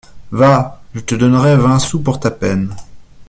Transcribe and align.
Va, 0.31 0.81
je 0.95 1.01
te 1.01 1.13
donnerai 1.13 1.55
vingt 1.59 1.77
sous 1.77 1.99
pour 2.01 2.19
ta 2.19 2.31
peine. 2.31 2.73